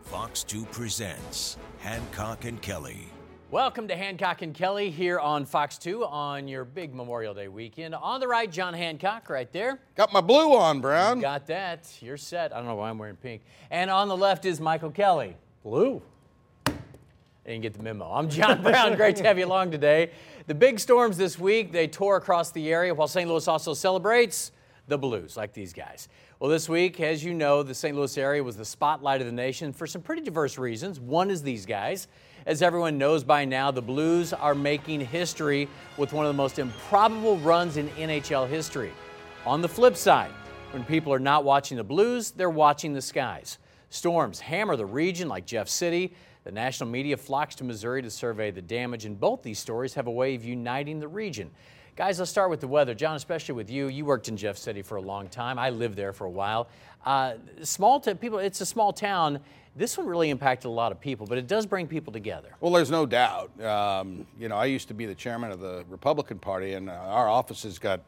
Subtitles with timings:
[0.01, 3.09] Fox 2 presents Hancock and Kelly.
[3.51, 7.93] Welcome to Hancock and Kelly here on Fox 2 on your big Memorial Day weekend.
[7.93, 9.79] On the right, John Hancock right there.
[9.93, 11.19] Got my blue on, Brown.
[11.19, 11.95] Got that.
[12.01, 12.51] You're set.
[12.51, 13.43] I don't know why I'm wearing pink.
[13.69, 15.37] And on the left is Michael Kelly.
[15.63, 16.01] Blue.
[17.45, 18.11] I didn't get the memo.
[18.11, 18.95] I'm John Brown.
[18.95, 20.09] Great to have you along today.
[20.47, 23.27] The big storms this week, they tore across the area while St.
[23.27, 24.51] Louis also celebrates
[24.87, 26.07] the Blues, like these guys.
[26.39, 27.97] Well, this week, as you know, the St.
[27.97, 30.99] Louis area was the spotlight of the nation for some pretty diverse reasons.
[30.99, 32.07] One is these guys.
[32.45, 36.59] As everyone knows by now, the Blues are making history with one of the most
[36.59, 38.91] improbable runs in NHL history.
[39.47, 40.29] On the flip side,
[40.69, 43.57] when people are not watching the Blues, they're watching the skies.
[43.89, 46.13] Storms hammer the region like Jeff City.
[46.45, 50.05] The national media flocks to Missouri to survey the damage, and both these stories have
[50.05, 51.49] a way of uniting the region.
[51.95, 52.93] Guys, let's start with the weather.
[52.93, 53.87] John, especially with you.
[53.87, 55.57] You worked in Jeff City for a long time.
[55.57, 56.67] I lived there for a while.
[57.03, 59.39] Uh, small t- people, it's a small town.
[59.75, 62.49] This one really impacted a lot of people, but it does bring people together.
[62.59, 63.59] Well, there's no doubt.
[63.59, 67.27] Um, you know, I used to be the chairman of the Republican Party, and our
[67.27, 68.01] offices got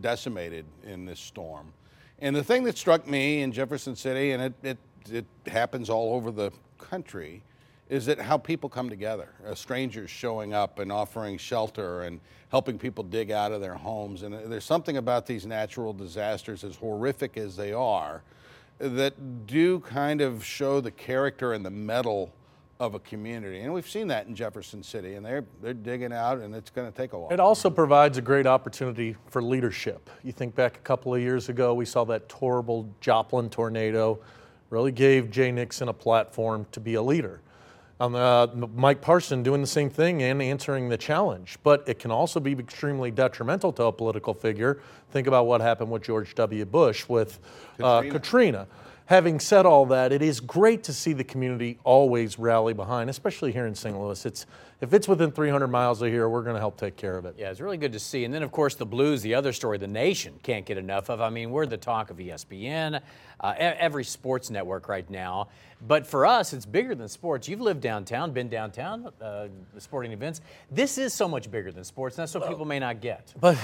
[0.00, 1.72] decimated in this storm.
[2.20, 4.78] And the thing that struck me in Jefferson City, and it, it,
[5.10, 7.42] it happens all over the country,
[7.90, 9.28] is that how people come together.
[9.44, 14.22] Uh, strangers showing up and offering shelter and helping people dig out of their homes.
[14.22, 18.22] And uh, there's something about these natural disasters, as horrific as they are,
[18.78, 22.32] that do kind of show the character and the mettle
[22.78, 23.60] of a community.
[23.60, 26.90] And we've seen that in Jefferson City, and they're, they're digging out, and it's going
[26.90, 27.30] to take a while.
[27.32, 30.08] It also provides a great opportunity for leadership.
[30.22, 34.20] You think back a couple of years ago, we saw that horrible Joplin tornado,
[34.70, 37.40] really gave Jay Nixon a platform to be a leader.
[38.00, 41.58] Um, uh, Mike Parson doing the same thing and answering the challenge.
[41.62, 44.80] But it can also be extremely detrimental to a political figure.
[45.10, 46.64] Think about what happened with George W.
[46.64, 47.38] Bush with
[47.78, 48.18] uh, Katrina.
[48.18, 48.66] Katrina.
[49.10, 53.50] Having said all that, it is great to see the community always rally behind, especially
[53.50, 53.98] here in St.
[53.98, 54.24] Louis.
[54.24, 54.46] It's
[54.80, 57.34] if it's within 300 miles of here, we're going to help take care of it.
[57.36, 58.24] Yeah, it's really good to see.
[58.24, 61.20] And then, of course, the Blues, the other story the nation can't get enough of.
[61.20, 63.02] I mean, we're the talk of ESPN,
[63.40, 65.48] uh, every sports network right now.
[65.86, 67.48] But for us, it's bigger than sports.
[67.48, 70.42] You've lived downtown, been downtown, uh, sporting events.
[70.70, 73.32] This is so much bigger than sports, and that's what people may not get.
[73.40, 73.56] But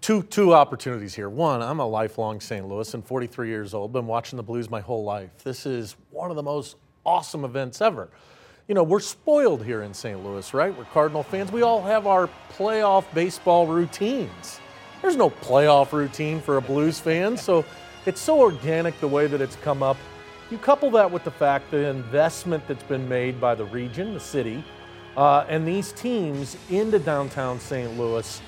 [0.00, 1.28] two two opportunities here.
[1.28, 2.66] One, I'm a lifelong St.
[2.68, 3.92] Louis and 43 years old.
[3.92, 5.30] Been watching the Blues my whole life.
[5.42, 8.08] This is one of the most awesome events ever
[8.68, 10.22] you know, we're spoiled here in St.
[10.24, 10.76] Louis, right?
[10.76, 11.52] We're Cardinal fans.
[11.52, 14.60] We all have our playoff baseball routines.
[15.02, 17.64] There's no playoff routine for a Blues fan, so
[18.06, 19.96] it's so organic the way that it's come up.
[20.50, 24.20] You couple that with the fact the investment that's been made by the region, the
[24.20, 24.64] city,
[25.16, 27.98] uh, and these teams into downtown St.
[27.98, 28.40] Louis,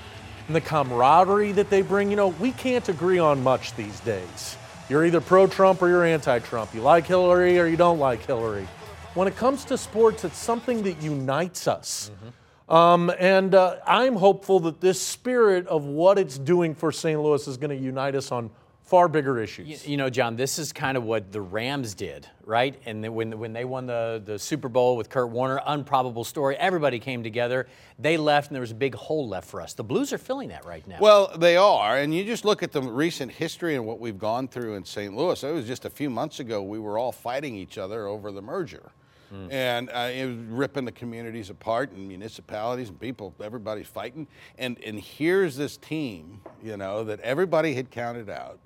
[0.47, 2.09] and the camaraderie that they bring.
[2.09, 4.57] You know, we can't agree on much these days.
[4.87, 6.73] You're either pro Trump or you're anti Trump.
[6.73, 8.67] You like Hillary or you don't like Hillary
[9.13, 12.11] when it comes to sports, it's something that unites us.
[12.13, 12.73] Mm-hmm.
[12.73, 17.19] Um, and uh, I'm hopeful that this spirit of what it's doing for St.
[17.19, 18.51] Louis is going to unite us on
[18.89, 19.85] far bigger issues.
[19.85, 22.75] You, you, know, John, this is kind of what the Rams did, right?
[22.85, 26.55] And when, when they won the, the Super Bowl with Kurt Warner, improbable story.
[26.57, 27.67] Everybody came together.
[27.99, 29.75] They left, and there was a big hole left for us.
[29.75, 30.97] The Blues are filling that right now.
[30.99, 31.97] Well, they are.
[31.97, 35.15] And you just look at the recent history and what we've gone through in St.
[35.15, 35.43] Louis.
[35.43, 38.41] It was just a few months ago we were all fighting each other over the
[38.41, 38.91] merger.
[39.31, 39.51] Mm.
[39.51, 44.27] And uh, it was ripping the communities apart and municipalities and people, everybody's fighting.
[44.57, 48.59] And, and here's this team, you know, that everybody had counted out,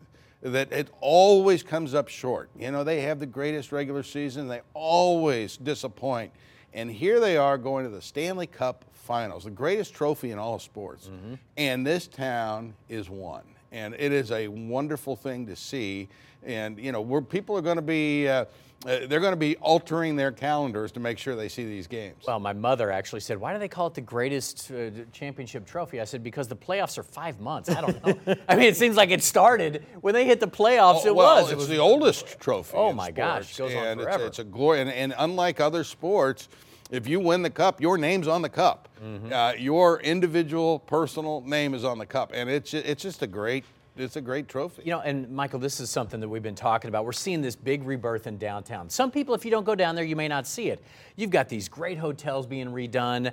[0.44, 2.50] that it always comes up short.
[2.58, 6.32] You know, they have the greatest regular season, they always disappoint.
[6.74, 10.60] And here they are going to the Stanley Cup finals, the greatest trophy in all
[10.60, 11.08] sports.
[11.08, 11.36] Mm-hmm.
[11.58, 13.44] And this town is one.
[13.72, 16.10] And it is a wonderful thing to see.
[16.44, 18.28] And, you know, where people are going to be.
[18.28, 18.46] Uh,
[18.86, 22.24] uh, they're going to be altering their calendars to make sure they see these games.
[22.28, 26.02] Well, my mother actually said, "Why do they call it the greatest uh, championship trophy?"
[26.02, 28.36] I said, "Because the playoffs are five months." I don't know.
[28.50, 31.02] I mean, it seems like it started when they hit the playoffs.
[31.04, 31.52] Oh, it well, was.
[31.52, 32.76] It was the oldest trophy.
[32.76, 34.26] Oh my sports, gosh, it goes and on forever.
[34.26, 36.50] It's, it's a glory, and, and unlike other sports
[36.92, 38.88] If you win the cup, your name's on the cup.
[39.04, 39.34] Mm-hmm.
[39.34, 43.64] Uh, your individual, personal name is on the cup, and it's it's just a great
[43.98, 44.84] it's a great trophy.
[44.86, 47.06] You know, and Michael, this is something that we've been talking about.
[47.06, 48.90] We're seeing this big rebirth in downtown.
[48.90, 50.84] Some people, if you don't go down there, you may not see it.
[51.16, 53.32] You've got these great hotels being redone,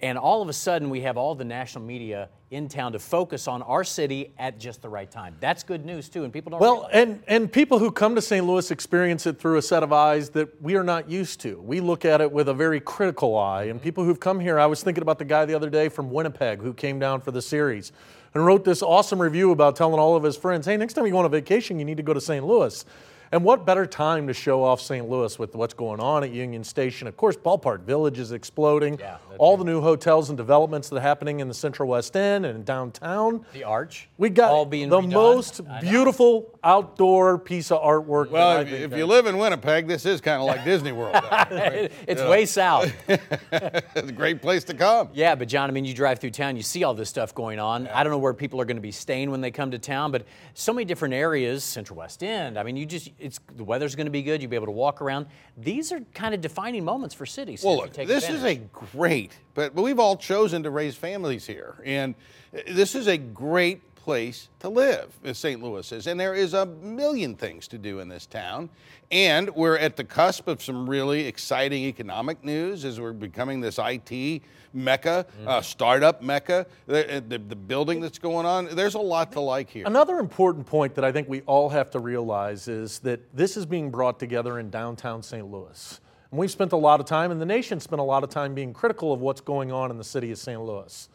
[0.00, 3.48] and all of a sudden, we have all the national media in town to focus
[3.48, 5.36] on our city at just the right time.
[5.40, 6.60] That's good news too, and people don't.
[6.60, 8.46] Well, realize- and, and people who come to St.
[8.46, 11.60] Louis experience it through a set of eyes that we are not used to.
[11.60, 13.64] We look at it with a very critical eye.
[13.64, 13.84] And mm-hmm.
[13.84, 16.60] people who've come here, I was thinking about the guy the other day from Winnipeg
[16.60, 17.92] who came down for the series
[18.34, 21.12] and wrote this awesome review about telling all of his friends, hey, next time you
[21.12, 22.44] go on a vacation, you need to go to St.
[22.44, 22.84] Louis.
[23.30, 25.08] And what better time to show off St.
[25.08, 27.06] Louis with what's going on at Union Station?
[27.06, 28.98] Of course, Ballpark Village is exploding.
[28.98, 32.16] Yeah, that's all the new hotels and developments that are happening in the Central West
[32.16, 33.44] End and downtown.
[33.52, 34.08] the arch.
[34.16, 35.12] We got all being the redone.
[35.12, 38.26] most beautiful outdoor piece of artwork.
[38.26, 40.64] that well, I if, think if you live in Winnipeg, this is kind of like
[40.68, 41.16] Disney World.
[41.50, 42.92] it's way south.
[43.08, 45.10] it's a great place to come.
[45.12, 47.58] Yeah, but John, I mean, you drive through town, you see all this stuff going
[47.58, 47.88] on.
[47.88, 50.12] I don't know where people are going to be staying when they come to town,
[50.12, 52.58] but so many different areas, Central West End.
[52.58, 54.40] I mean, you just, it's the weather's going to be good.
[54.40, 55.26] You'll be able to walk around.
[55.56, 57.62] These are kind of defining moments for cities.
[57.64, 58.72] Well, look, this is a advantage.
[58.72, 62.14] great, but we've all chosen to raise families here, and
[62.54, 65.62] uh, this is a great place to live, as St.
[65.62, 68.70] Louis is, and there is a million things to do in this town,
[69.10, 73.78] and we're at the cusp of some really exciting economic news as we're becoming this
[73.82, 74.42] IT
[74.72, 76.66] mecca, uh, startup mecca.
[76.86, 79.86] The, the, the building that's going on, there's a lot to like here.
[79.86, 83.66] Another important point that I think we all have to realize is that this is
[83.66, 85.46] being brought together in downtown St.
[85.46, 86.00] Louis.
[86.30, 88.54] And we've spent a lot of time, and the nation spent a lot of time
[88.54, 90.60] being critical of what's going on in the city of St.
[90.60, 91.08] Louis.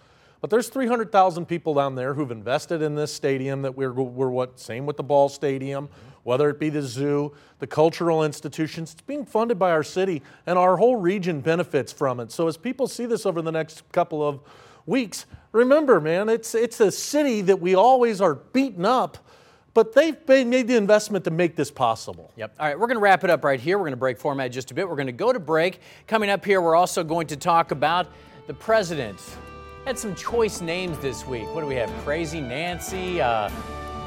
[0.44, 4.60] But there's 300,000 people down there who've invested in this stadium that we're, we're what,
[4.60, 5.88] same with the ball stadium,
[6.24, 8.92] whether it be the zoo, the cultural institutions.
[8.92, 12.30] It's being funded by our city, and our whole region benefits from it.
[12.30, 14.42] So as people see this over the next couple of
[14.86, 19.19] weeks, remember, man, it's, it's a city that we always are beating up,
[19.74, 22.34] but they've made the investment to make this possible.
[22.36, 22.56] Yep.
[22.60, 23.78] All right, we're going to wrap it up right here.
[23.78, 24.90] We're going to break format just a bit.
[24.90, 25.80] We're going to go to break.
[26.06, 28.07] Coming up here, we're also going to talk about
[28.48, 29.22] the president.
[29.85, 31.45] Had some choice names this week.
[31.53, 31.89] What do we have?
[32.06, 33.50] Crazy Nancy, uh,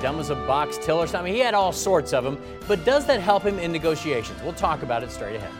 [0.00, 1.32] dumb as a box till or something.
[1.34, 2.38] He had all sorts of them.
[2.66, 4.40] But does that help him in negotiations?
[4.42, 5.52] We'll talk about it straight ahead.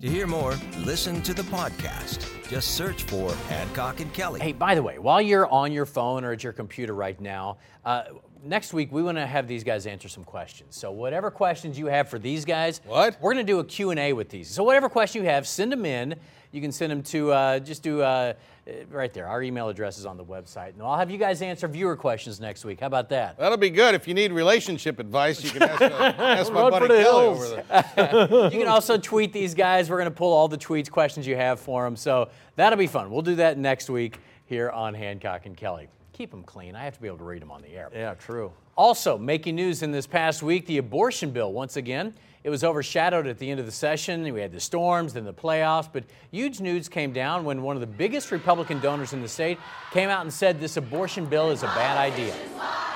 [0.00, 2.26] To hear more, listen to the podcast.
[2.48, 4.40] Just search for Hancock and Kelly.
[4.40, 7.58] Hey, by the way, while you're on your phone or at your computer right now,
[7.84, 8.04] uh,
[8.44, 10.76] next week we want to have these guys answer some questions.
[10.76, 13.18] So whatever questions you have for these guys, What?
[13.20, 14.48] We're going to do a Q&A with these.
[14.48, 16.16] So whatever question you have, send them in.
[16.50, 18.32] You can send them to uh, just do uh,
[18.66, 19.26] uh, right there.
[19.26, 22.40] Our email address is on the website, and I'll have you guys answer viewer questions
[22.40, 22.80] next week.
[22.80, 23.38] How about that?
[23.38, 23.94] That'll be good.
[23.94, 25.86] If you need relationship advice, you can ask, uh,
[26.18, 27.52] ask my buddy Kelly hills.
[27.52, 28.50] over there.
[28.52, 29.90] you can also tweet these guys.
[29.90, 31.96] We're going to pull all the tweets, questions you have for them.
[31.96, 33.10] So that'll be fun.
[33.10, 35.88] We'll do that next week here on Hancock and Kelly.
[36.14, 36.74] Keep them clean.
[36.74, 37.90] I have to be able to read them on the air.
[37.92, 38.52] Yeah, true.
[38.78, 42.14] Also, making news in this past week, the abortion bill, once again,
[42.44, 44.22] it was overshadowed at the end of the session.
[44.32, 47.80] We had the storms, then the playoffs, but huge news came down when one of
[47.80, 49.58] the biggest Republican donors in the state
[49.90, 52.32] came out and said this abortion bill is a bad idea.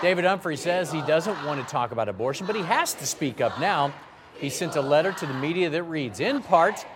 [0.01, 3.41] David Humphreys says he doesn't want to talk about abortion, but he has to speak
[3.41, 3.93] up now.
[4.39, 6.87] He sent a letter to the media that reads, in part,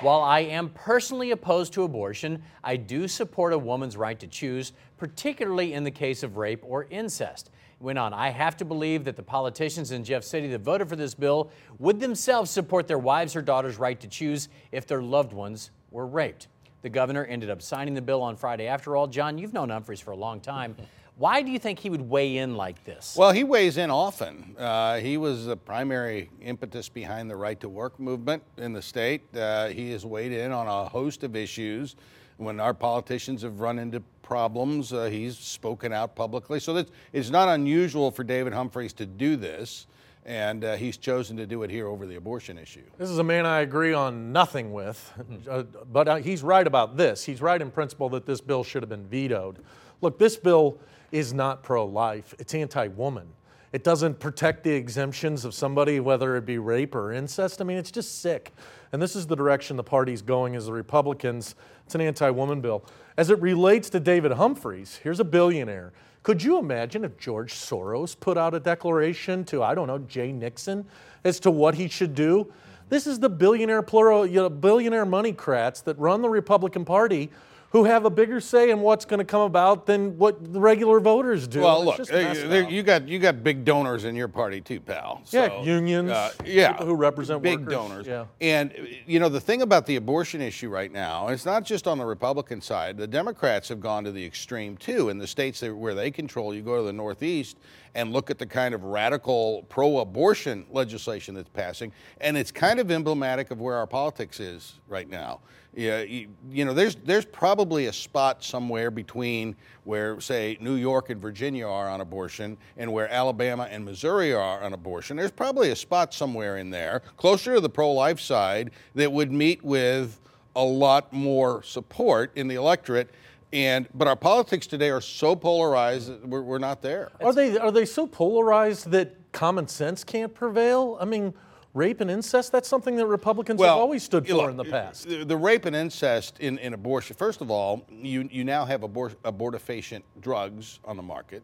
[0.00, 4.74] while I am personally opposed to abortion, I do support a woman's right to choose,
[4.96, 7.50] particularly in the case of rape or incest.
[7.80, 10.96] Went on, I have to believe that the politicians in Jeff City that voted for
[10.96, 15.32] this bill would themselves support their wives or daughters' right to choose if their loved
[15.32, 16.48] ones were raped.
[16.82, 18.66] The governor ended up signing the bill on Friday.
[18.66, 20.74] After all, John, you've known Humphreys for a long time.
[21.18, 23.16] Why do you think he would weigh in like this?
[23.18, 24.54] Well, he weighs in often.
[24.56, 29.22] Uh, he was the primary impetus behind the right to work movement in the state.
[29.36, 31.96] Uh, he has weighed in on a host of issues.
[32.38, 36.60] When our politicians have run into problems, uh, he's spoken out publicly.
[36.60, 39.86] So that, it's not unusual for David Humphreys to do this,
[40.24, 42.84] and uh, he's chosen to do it here over the abortion issue.
[42.98, 45.12] This is a man I agree on nothing with,
[45.50, 47.24] uh, but uh, he's right about this.
[47.24, 49.64] He's right in principle that this bill should have been vetoed.
[50.00, 50.78] Look, this bill
[51.10, 53.28] is not pro life, it's anti woman.
[53.72, 57.60] It doesn't protect the exemptions of somebody, whether it be rape or incest.
[57.60, 58.52] I mean, it's just sick.
[58.92, 61.54] And this is the direction the party's going as the Republicans.
[61.84, 62.84] It's an anti woman bill.
[63.16, 65.92] As it relates to David Humphreys, here's a billionaire.
[66.22, 70.32] Could you imagine if George Soros put out a declaration to, I don't know, Jay
[70.32, 70.86] Nixon
[71.24, 72.52] as to what he should do?
[72.88, 77.30] This is the billionaire plural, you know, billionaire moneycrats that run the Republican Party
[77.70, 81.00] who have a bigger say in what's going to come about than what the regular
[81.00, 81.60] voters do.
[81.60, 82.70] Well, It's look, uh, messed there- up.
[82.70, 85.20] you got you got big donors in your party too, pal.
[85.30, 88.06] Yeah, unions, uh, yeah, who represent big workers, donors.
[88.06, 88.24] yeah.
[88.40, 88.72] And
[89.06, 92.06] you know the thing about the abortion issue right now, it's not just on the
[92.06, 92.96] Republican side.
[92.96, 95.10] The Democrats have gone to the extreme too.
[95.10, 97.58] In the states that, where they control, you go to the Northeast
[97.94, 102.90] and look at the kind of radical pro-abortion legislation that's passing, and it's kind of
[102.90, 105.40] emblematic of where our politics is right now.
[105.74, 109.54] Yeah, you, you know, there's there's probably a spot somewhere between
[109.84, 114.62] where, say, New York and Virginia are on abortion, and where Alabama and Missouri are
[114.62, 115.16] on abortion.
[115.16, 119.62] There's probably a spot somewhere in there, closer to the pro-life side, that would meet
[119.62, 120.18] with
[120.56, 123.10] a lot more support in the electorate.
[123.52, 127.10] And but our politics today are so polarized that we're, we're not there.
[127.22, 130.98] Are they are they so polarized that common sense can't prevail?
[131.00, 131.32] I mean,
[131.78, 135.08] rape and incest that's something that Republicans have always stood for look, in the past.
[135.08, 138.80] The, the rape and incest in, in abortion, first of all, you, you now have
[138.80, 141.42] abor- abortifacient drugs on the market.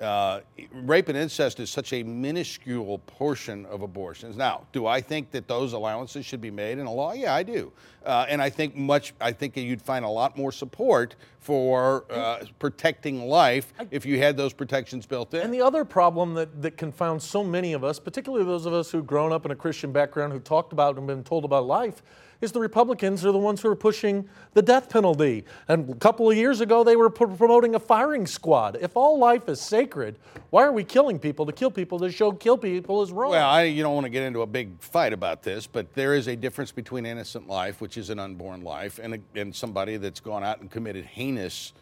[0.00, 0.40] Uh,
[0.72, 4.36] rape and incest is such a minuscule portion of abortions.
[4.36, 7.12] Now, do I think that those allowances should be made in a law?
[7.12, 7.70] Yeah, I do.
[8.04, 9.12] Uh, and I think much.
[9.20, 14.38] I think you'd find a lot more support for uh, protecting life if you had
[14.38, 15.42] those protections built in.
[15.42, 18.90] And the other problem that, that confounds so many of us, particularly those of us
[18.90, 22.02] who've grown up in a Christian background, who talked about and been told about life,
[22.40, 25.44] is the Republicans are the ones who are pushing the death penalty.
[25.68, 28.78] And a couple of years ago, they were pro- promoting a firing squad.
[28.80, 30.16] If all life is sacred,
[30.50, 31.44] why are we killing people?
[31.46, 33.32] To kill people, to show kill people is wrong.
[33.32, 36.14] Well, I, you don't want to get into a big fight about this, but there
[36.14, 39.96] is a difference between innocent life, which is an unborn life, and, a, and somebody
[39.98, 41.72] that's gone out and committed heinous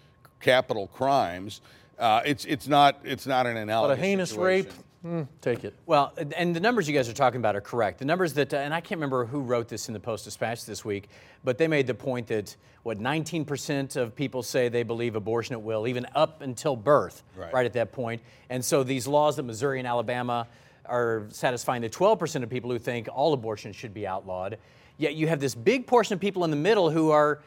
[0.40, 1.61] capital crimes.
[1.99, 3.92] Uh, it's, it's, not, it's not an analogy.
[3.92, 4.71] but a heinous situation.
[4.71, 5.75] rape, hmm, take it.
[5.87, 7.99] Well, and the numbers you guys are talking about are correct.
[7.99, 10.85] The numbers that, and I can't remember who wrote this in the Post Dispatch this
[10.85, 11.09] week,
[11.45, 15.62] but they made the point that, what, 19% of people say they believe abortion at
[15.62, 17.67] will, even up until birth, Right.
[17.67, 18.23] at that point.
[18.50, 20.47] And so these laws that Missouri and Alabama
[20.87, 24.59] are satisfying the 12% of people who think all abortion should be outlawed.
[24.97, 27.40] Yet you have this big portion of people in the middle who are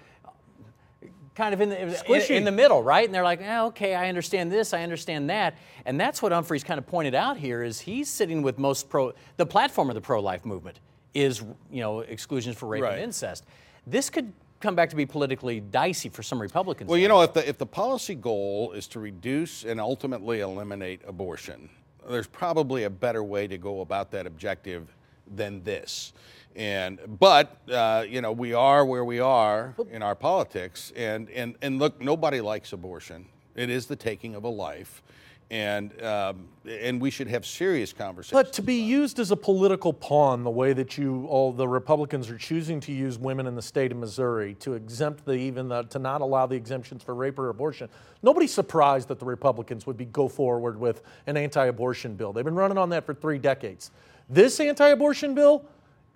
[1.41, 3.03] kind of in the, in, the middle, right?
[3.03, 5.55] And they're like, eh, okay, I understand this, I understand that.
[5.86, 9.13] And that's what Humphreys kind of pointed out here is he's sitting with most pro,
[9.38, 10.79] the platform of the pro-life movement
[11.15, 12.93] is, you know, exclusions for rape Right.
[12.93, 13.45] and incest.
[13.88, 16.88] This could come back to be politically dicey for some Republicans.
[16.88, 21.01] Well, you know, if the, if the policy goal is to reduce and ultimately eliminate
[21.07, 21.71] abortion,
[22.07, 24.93] there's probably a better way to go about that objective
[25.36, 26.13] than this.
[26.55, 31.55] And but uh, you know we are where we are in our politics, and and
[31.62, 33.25] and look, nobody likes abortion.
[33.55, 35.01] It is the taking of a life,
[35.50, 38.34] and um, and we should have serious conversations.
[38.34, 42.29] But to be used as a political pawn, the way that you, all the Republicans
[42.29, 45.84] are choosing to use women in the state of Missouri to exempt the even the,
[45.84, 47.89] to not allow the exemptions for rape or abortion,
[48.24, 52.34] nobody's surprised that the Republicans would be go forward with an anti-abortion bill.
[52.34, 53.91] They've been running on that for three decades.
[54.29, 55.65] This anti-abortion bill,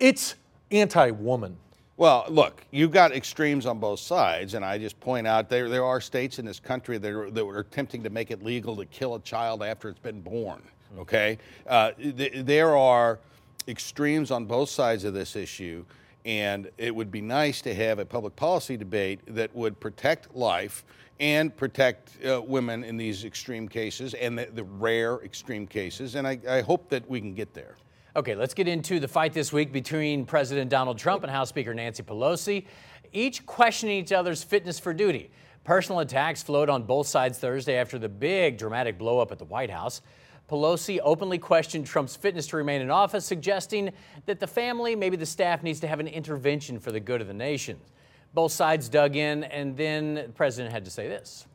[0.00, 0.34] it's
[0.70, 1.56] anti-woman.
[1.98, 5.84] Well, look, you've got extremes on both sides, and I just point out there there
[5.84, 8.84] are states in this country that are, that are attempting to make it legal to
[8.84, 10.62] kill a child after it's been born.
[10.98, 13.18] Okay, uh, th- there are
[13.66, 15.84] extremes on both sides of this issue,
[16.26, 20.84] and it would be nice to have a public policy debate that would protect life
[21.18, 26.26] and protect uh, women in these extreme cases and the, the rare extreme cases, and
[26.26, 27.76] I, I hope that we can get there.
[28.16, 31.74] Okay, let's get into the fight this week between President Donald Trump and House Speaker
[31.74, 32.64] Nancy Pelosi,
[33.12, 35.30] each questioning each other's fitness for duty.
[35.64, 39.68] Personal attacks flowed on both sides Thursday after the big dramatic blowup at the White
[39.68, 40.00] House.
[40.48, 43.92] Pelosi openly questioned Trump's fitness to remain in office, suggesting
[44.24, 47.26] that the family, maybe the staff, needs to have an intervention for the good of
[47.26, 47.78] the nation.
[48.32, 51.46] Both sides dug in, and then the president had to say this.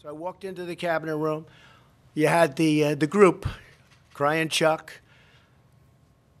[0.00, 1.44] So I walked into the cabinet room.
[2.14, 3.44] You had the uh, the group,
[4.14, 5.00] crying Chuck,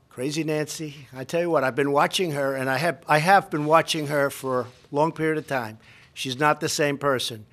[0.08, 1.08] crazy Nancy.
[1.12, 4.06] I tell you what, I've been watching her, and I have I have been watching
[4.06, 5.78] her for a long period of time.
[6.14, 7.44] She's not the same person.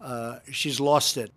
[0.00, 1.30] Uh, she's lost it.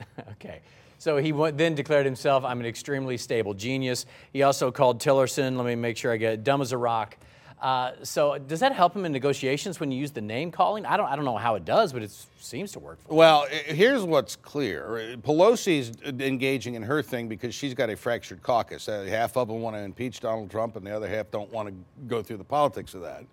[0.32, 0.60] Okay.
[1.00, 4.04] So he then declared himself, I'm an extremely stable genius.
[4.32, 7.16] He also called Tillerson, let me make sure I get it, dumb as a rock.
[7.60, 10.86] Uh, so does that help him in negotiations when you use the name calling?
[10.86, 12.98] I don't, I don't know how it does, but it seems to work.
[13.02, 13.16] For him.
[13.16, 15.16] Well, i- here's what's clear.
[15.22, 18.88] Pelosi's engaging in her thing because she's got a fractured caucus.
[18.88, 21.68] Uh, half of them want to impeach Donald Trump, and the other half don't want
[21.68, 21.74] to
[22.06, 23.24] go through the politics of that.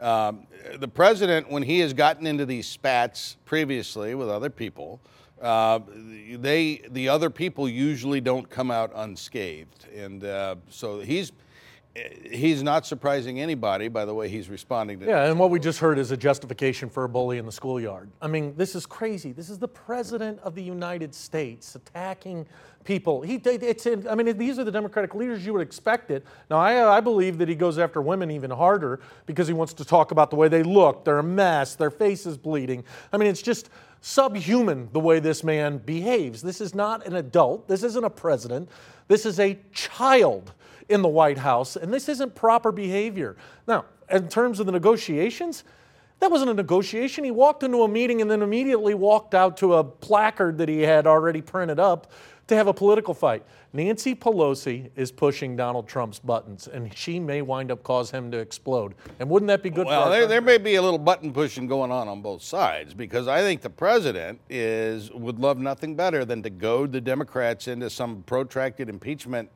[0.00, 0.46] Um,
[0.78, 5.00] the president, when he has gotten into these spats previously with other people,
[5.40, 5.78] uh,
[6.36, 11.32] they the other people usually don't come out unscathed, and uh, so he's
[11.94, 15.06] he's not surprising anybody by the way he's responding to.
[15.06, 18.10] Yeah, and what we just heard is a justification for a bully in the schoolyard.
[18.22, 19.32] I mean, this is crazy.
[19.32, 22.46] This is the president of the United States attacking
[22.84, 23.20] people.
[23.20, 26.24] He, it's I mean, these are the Democratic leaders you would expect it.
[26.50, 29.74] Now, I, uh, I believe that he goes after women even harder because he wants
[29.74, 31.04] to talk about the way they look.
[31.04, 31.74] They're a mess.
[31.74, 32.84] Their face is bleeding.
[33.12, 33.68] I mean, it's just
[34.00, 36.40] subhuman the way this man behaves.
[36.40, 37.68] This is not an adult.
[37.68, 38.70] This isn't a president.
[39.08, 40.52] This is a child
[40.88, 43.36] in the White House, and this isn't proper behavior.
[43.66, 45.64] Now, in terms of the negotiations,
[46.20, 47.24] that wasn't a negotiation.
[47.24, 50.82] He walked into a meeting and then immediately walked out to a placard that he
[50.82, 52.12] had already printed up
[52.46, 53.44] to have a political fight.
[53.72, 58.38] Nancy Pelosi is pushing Donald Trump's buttons, and she may wind up cause him to
[58.38, 58.94] explode.
[59.18, 59.86] And wouldn't that be good?
[59.86, 62.94] For Well, there, there may be a little button pushing going on on both sides
[62.94, 67.66] because I think the president is would love nothing better than to goad the Democrats
[67.66, 69.50] into some protracted impeachment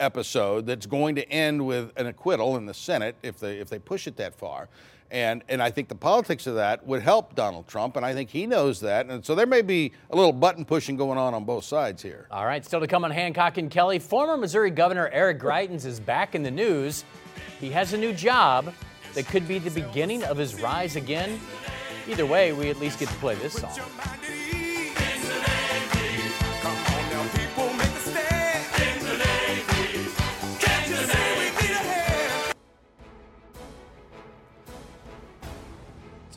[0.00, 3.78] episode that's going to end with an acquittal in the Senate if they if they
[3.78, 4.68] push it that far.
[5.12, 8.30] And, and I think the politics of that would help Donald Trump, and I think
[8.30, 9.06] he knows that.
[9.06, 12.28] And so there may be a little button pushing going on on both sides here.
[12.30, 13.98] All right, still to come on Hancock and Kelly.
[13.98, 17.04] Former Missouri Governor Eric Greitens is back in the news.
[17.58, 18.72] He has a new job
[19.14, 21.40] that could be the beginning of his rise again.
[22.08, 23.78] Either way, we at least get to play this song.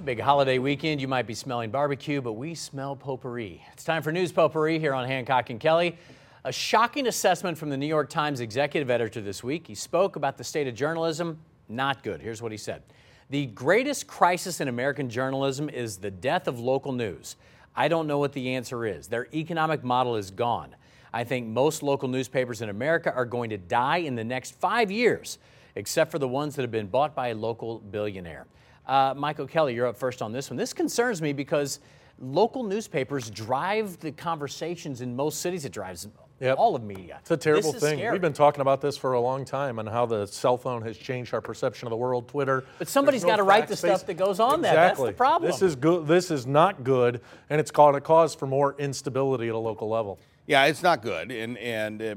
[0.04, 1.00] A big holiday weekend.
[1.00, 3.64] You might be smelling barbecue, but we smell potpourri.
[3.72, 5.96] It's time for News Potpourri here on Hancock and Kelly.
[6.44, 9.66] A shocking assessment from the New York Times executive editor this week.
[9.66, 11.40] He spoke about the state of journalism.
[11.70, 12.22] Not good.
[12.22, 12.84] Here's what he said
[13.30, 17.38] The greatest crisis in American journalism is the death of local news.
[17.74, 19.08] I don't know what the answer is.
[19.08, 20.76] Their economic model is gone.
[21.14, 24.92] I think most local newspapers in America are going to die in the next five
[24.92, 25.38] years,
[25.76, 28.48] except for the ones that have been bought by a local billionaire.
[28.86, 30.58] Uh, Michael Kelly, you're up first on this one.
[30.58, 31.80] This concerns me because
[32.20, 35.66] local newspapers drive the conversations in most cities.
[35.66, 36.08] It drives
[36.44, 36.58] yep.
[36.58, 37.18] all of media.
[37.22, 37.98] It's a terrible thing.
[37.98, 38.12] Scary.
[38.12, 40.98] We've been talking about this for a long time and how the cell phone has
[40.98, 42.28] changed our perception of the world.
[42.28, 42.64] Twitter.
[42.80, 44.64] But somebody's no got to write the stuff that goes on exactly.
[44.64, 44.88] there.
[44.88, 45.52] That's the problem.
[45.52, 46.08] This is good.
[46.08, 49.90] This is not good, and it's called a cause for more instability at a local
[49.90, 50.20] level.
[50.46, 51.32] Yeah, it's not good.
[51.32, 52.16] And, and uh,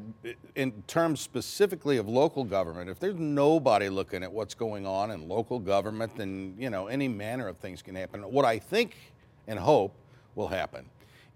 [0.56, 5.28] in terms specifically of local government, if there's nobody looking at what's going on in
[5.28, 8.22] local government, then you know any manner of things can happen.
[8.22, 8.96] What I think
[9.46, 9.94] and hope
[10.34, 10.86] will happen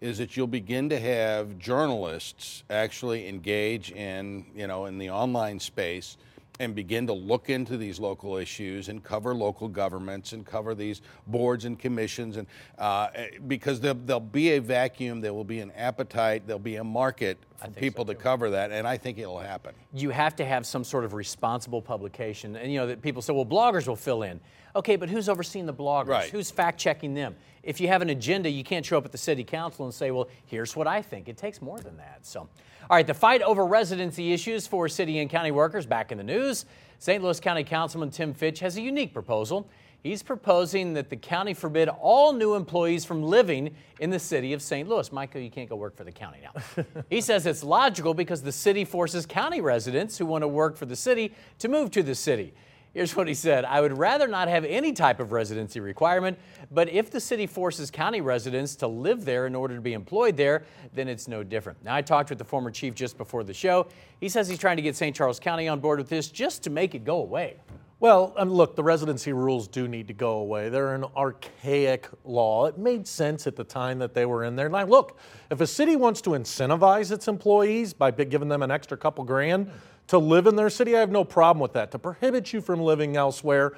[0.01, 5.61] is that you'll begin to have journalists actually engage in you know in the online
[5.61, 6.17] space
[6.61, 11.01] and begin to look into these local issues and cover local governments and cover these
[11.27, 12.47] boards and commissions and
[12.79, 13.09] uh,
[13.49, 17.39] because there'll, there'll, be a vacuum there will be an appetite there'll be a market
[17.57, 19.75] for people so to cover that and i think it'll happen.
[19.93, 23.33] You have to have some sort of responsible publication and you know that people say
[23.33, 24.41] well bloggers will fill in
[24.75, 26.31] okay but who's overseeing the bloggers right.
[26.31, 29.19] who's fact checking them if you have an agenda you can't show up at the
[29.19, 32.49] city council and say well here's what i think it takes more than that so
[32.91, 36.25] all right, the fight over residency issues for city and county workers back in the
[36.25, 36.65] news.
[36.99, 37.23] St.
[37.23, 39.69] Louis County Councilman Tim Fitch has a unique proposal.
[40.03, 44.61] He's proposing that the county forbid all new employees from living in the city of
[44.61, 44.89] St.
[44.89, 45.13] Louis.
[45.13, 46.85] Michael, you can't go work for the county now.
[47.11, 50.87] he says it's logical because the city forces county residents who want to work for
[50.87, 52.53] the city to move to the city.
[52.93, 56.39] Here's what he said I would rather not have any type of residency requirement,
[56.71, 60.37] but if the city forces county residents to live there in order to be employed
[60.37, 61.83] there, then it's no different.
[61.85, 63.87] Now, I talked with the former chief just before the show.
[64.21, 65.15] He says he's trying to get St.
[65.15, 67.59] Charles County on board with this just to make it go away.
[68.01, 70.71] Well, um, look, the residency rules do need to go away.
[70.71, 72.65] They're an archaic law.
[72.65, 74.71] It made sense at the time that they were in there.
[74.71, 75.19] Now, look,
[75.51, 79.71] if a city wants to incentivize its employees by giving them an extra couple grand,
[80.11, 81.93] to live in their city, I have no problem with that.
[81.93, 83.75] To prohibit you from living elsewhere,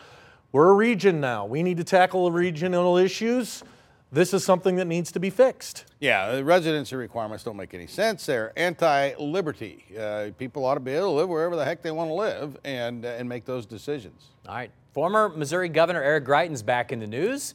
[0.51, 1.45] we're a region now.
[1.45, 3.63] We need to tackle the regional issues.
[4.11, 5.85] This is something that needs to be fixed.
[6.01, 8.25] Yeah, the residency requirements don't make any sense.
[8.25, 9.85] They're anti-liberty.
[9.99, 12.57] Uh, people ought to be able to live wherever the heck they want to live
[12.65, 14.29] and, uh, and make those decisions.
[14.49, 14.71] All right.
[14.93, 17.55] Former Missouri Governor Eric Greitens back in the news.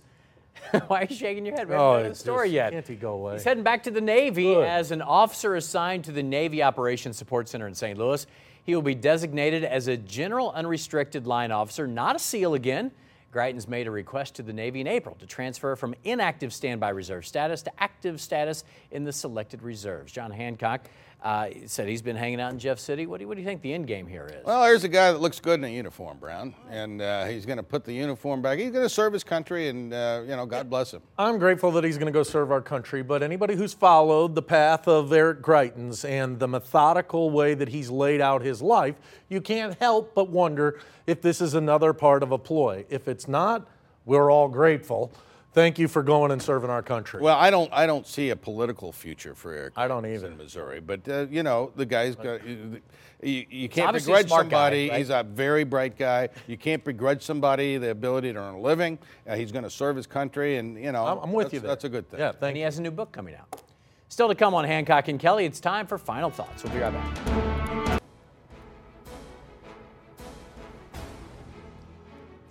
[0.87, 1.67] Why are you shaking your head?
[1.67, 2.73] We haven't oh, the story yet.
[2.73, 3.33] Can't he go away?
[3.33, 4.65] He's heading back to the Navy Good.
[4.65, 7.97] as an officer assigned to the Navy Operations Support Center in St.
[7.97, 8.25] Louis.
[8.67, 12.91] He will be designated as a General Unrestricted Line Officer, not a SEAL again.
[13.33, 17.25] Greitens made a request to the Navy in April to transfer from inactive standby reserve
[17.25, 20.11] status to active status in the selected reserves.
[20.11, 20.81] John Hancock,
[21.27, 23.05] Uh, he said he's been hanging out in Jeff City.
[23.05, 24.45] What do, you, what do you think the end game here is?
[24.45, 27.57] Well, here's a guy that looks good in a uniform, Brown, and uh, he's going
[27.57, 28.59] to put the uniform back.
[28.59, 31.01] He's going to serve his country, and uh, you know, God bless him.
[31.17, 34.41] I'm grateful that he's going to go serve our country, but anybody who's followed the
[34.41, 38.95] path of Eric Greitens and the methodical way that he's laid out his life,
[39.27, 42.85] you can't help but wonder if this is another part of a ploy.
[42.89, 43.67] If it's not,
[44.05, 45.11] we're all grateful.
[45.57, 47.19] Thank you for going and serving our country.
[47.19, 49.73] Well, I don't, I don't see a political future for Eric.
[49.75, 50.27] I don't Greitens either.
[50.27, 52.45] in Missouri, but uh, you know, the guy's got.
[52.45, 52.79] You,
[53.23, 54.89] you can't begrudge smart guy, somebody.
[54.91, 54.99] right?
[54.99, 56.29] He's a very bright guy.
[56.45, 58.99] You can't begrudge somebody the ability to earn a living.
[59.27, 61.69] Uh, he's going to serve his country, and you know, I'm, I'm with you there.
[61.69, 62.19] That's a good thing.
[62.19, 63.63] Yeah, and thank he has a new book coming out.
[64.09, 66.63] Still to come on Hancock and Kelly, it's time for final thoughts.
[66.63, 67.66] We'll be right back.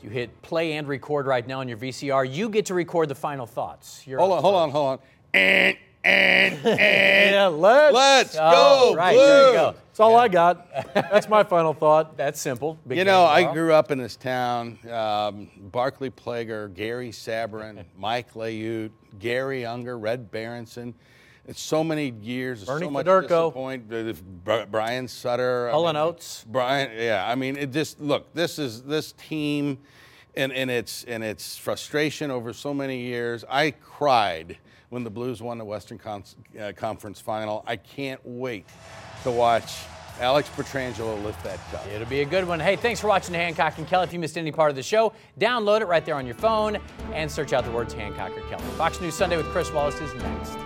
[0.07, 3.16] You hit play and record right now on your VCR, you get to record the
[3.16, 4.07] final thoughts.
[4.07, 4.99] You're Hold up on, hold on, hold on.
[5.35, 7.92] And and and Yeah, let's.
[7.92, 8.95] let's Oh, go.
[8.97, 9.75] right, there you go.
[9.88, 10.95] That's all I got.
[10.95, 12.16] That's my final thought.
[12.16, 12.79] That's simple.
[12.87, 14.79] Big You know, I grew up in this town.
[14.88, 20.95] Um, Barclay Plager, Gary Sabourin, Mike Liut, Gary Unger, Red Berenson.
[21.49, 24.71] It's so many years, Bernie so much disappointment.
[24.71, 26.45] Brian Sutter, I Cullen mean, Oates.
[26.49, 27.25] Brian, yeah.
[27.29, 28.33] I mean, it just look.
[28.35, 29.79] This is this team,
[30.35, 33.45] and and its and its frustration over so many years.
[33.49, 36.25] I cried when the Blues won the Western Con-
[36.61, 37.63] uh, Conference Final.
[37.67, 38.67] I can't wait
[39.23, 39.73] to watch
[40.21, 41.87] Alex Pietrangelo lift that cup.
[41.95, 42.59] It'll be a good one.
[42.59, 44.05] Hey, thanks for watching Hancock and Kelly.
[44.05, 46.79] If you missed any part of the show, download it right there on your phone
[47.13, 48.65] and search out the words Hancock or Kelly.
[48.77, 50.57] Fox News Sunday with Chris Wallace is next.